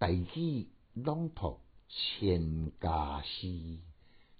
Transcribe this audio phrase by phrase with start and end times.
[0.00, 3.78] 大器朗读千家诗，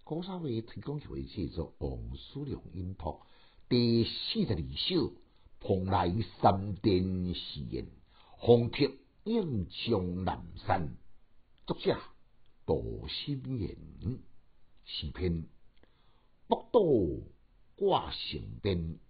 [0.05, 3.19] 古早话推广协会制作王叔良音读
[3.69, 5.13] 第四十二首，
[5.59, 7.89] 蓬莱三殿诗言，
[8.37, 8.89] 红帖
[9.25, 10.97] 映江南山。
[11.67, 11.99] 作者
[12.65, 13.77] 杜心言，
[14.85, 15.43] 诗篇
[16.47, 17.21] 北斗
[17.75, 19.01] 挂城边，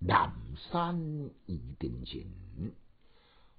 [0.00, 0.34] 南
[0.72, 2.26] 山移定前，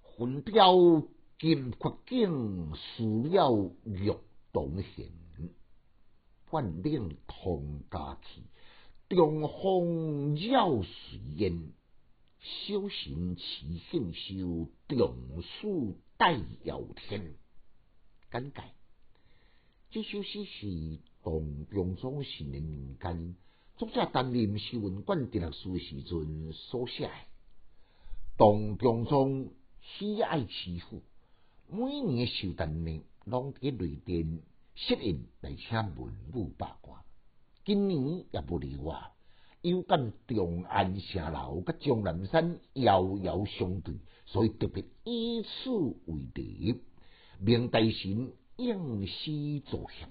[0.02, 1.08] 魂雕。
[1.38, 4.10] 金阔景，树了玉
[4.54, 5.12] 堂闲。
[6.50, 8.42] 万岭通家气，
[9.10, 11.74] 东风绕水烟。
[12.40, 17.36] 小心持兴修，中暑带遥天。
[18.32, 18.62] 简介：
[19.92, 23.36] 这首诗是唐中宗时年民间，
[23.76, 27.12] 作者担任诗文馆直隶书时阵所写。
[28.38, 31.04] 唐中宗喜爱诗赋。
[31.68, 34.40] 每年寿诞呢，拢伫雷电
[34.76, 37.02] 设宴来请文武百官。
[37.66, 39.12] 今年也不例外，
[39.62, 43.96] 有感长安城楼甲江南山遥遥相对，
[44.28, 45.72] 所以特别以此
[46.06, 46.82] 为题，
[47.40, 50.10] 明大神应诗作响。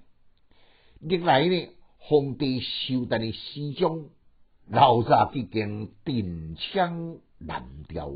[0.98, 1.68] 历来呢，
[1.98, 4.10] 皇帝寿诞的诗中，
[4.66, 8.12] 老早已经定枪蓝调，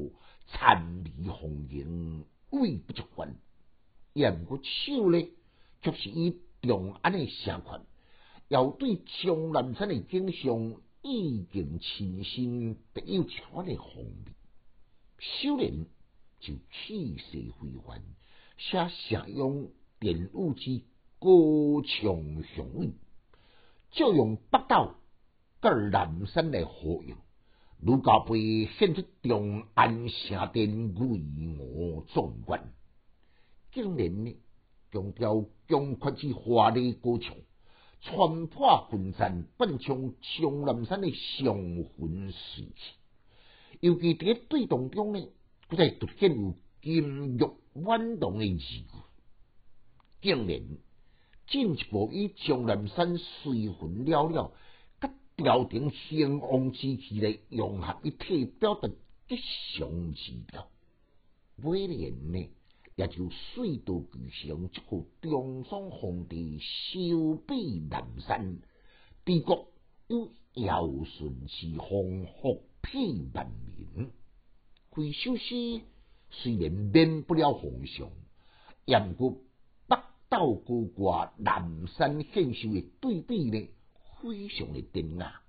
[0.48, 2.24] 灿美红颜。
[2.60, 3.36] 位不足观，
[4.12, 5.28] 言过手呢，
[5.82, 7.80] 却是以长安的城群，
[8.48, 14.32] 要对江南山的景象意境清新，别有一番的风味。
[15.18, 15.86] 修炼
[16.40, 18.02] 就气势非凡，
[18.56, 20.82] 写常用典物之
[21.18, 22.92] 高强雄伟，
[23.90, 24.94] 就用北斗
[25.60, 27.16] 甲南山来合用。
[27.80, 32.72] 卢家碑显出长安城殿巍峨壮观，
[33.72, 34.36] 竟然呢
[34.90, 37.36] 强调强阔之华丽高墙，
[38.00, 42.94] 穿破群山，奔向江南山的雄浑帅气。
[43.80, 45.28] 尤其伫对当中呢，
[45.68, 48.84] 佫再凸显有金玉满堂的意句，
[50.20, 50.60] 竟然
[51.46, 54.52] 进一步以江南山水魂了了。
[55.44, 58.88] 朝廷兴旺之气来融合一体，表达
[59.28, 59.36] 吉
[59.76, 60.68] 祥之调。
[61.54, 62.50] 每年呢，
[62.96, 68.58] 也就水到渠成，祝贺中宗皇帝寿比南山，
[69.24, 69.68] 帝国
[70.08, 74.10] 有尧舜之风，福庇万民。
[74.90, 75.80] 回首诗
[76.30, 78.10] 虽然免不了皇上，
[78.86, 79.36] 但过
[79.86, 79.96] 北
[80.28, 83.68] 斗高挂，南山献寿的对比呢？
[84.20, 85.40] 非常的典雅，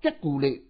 [0.00, 0.62] 结句呢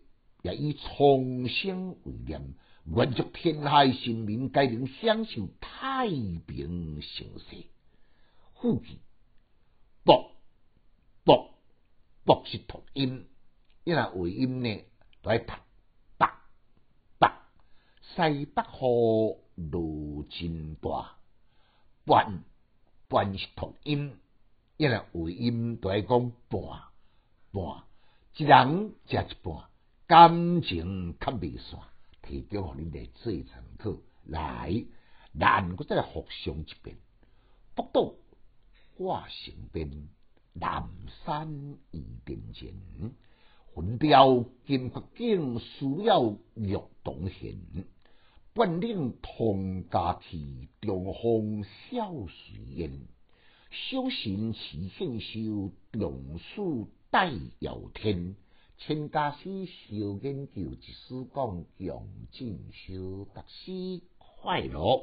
[0.43, 2.55] 也以重生为念，
[2.87, 7.65] 愿祝天下人民皆能享受太平盛世。
[8.55, 8.99] 副句
[10.05, 10.15] 北
[11.25, 11.51] 北
[12.25, 13.27] 北是读音，
[13.85, 14.85] 因为音呢
[15.23, 15.53] 都系读
[16.19, 16.27] 北
[17.19, 17.29] 北，
[18.03, 21.17] 西北雨路真大，
[22.05, 22.45] 半
[23.09, 24.17] 半是读音，
[24.77, 26.92] 因为音都系讲半。
[27.53, 27.85] 半
[28.35, 29.65] 一人食一半，
[30.07, 31.81] 感情较未散，
[32.23, 33.95] 提供互恁来做参考。
[34.25, 34.87] 来，
[35.39, 36.97] 咱搁再来复诵一遍：
[37.75, 38.17] 北斗
[38.97, 40.09] 挂城边，
[40.55, 40.89] 南
[41.27, 42.73] 山移定前。
[43.75, 46.75] 魂雕金发景，树了玉
[47.05, 47.59] 堂闲。
[48.55, 53.07] 半岭通家去，中风笑水烟。
[53.71, 56.89] 小心持兴修，中暑。
[57.13, 58.37] 戴尧天，
[58.79, 64.99] 千家诗小研究，一书讲强进修，读书快乐。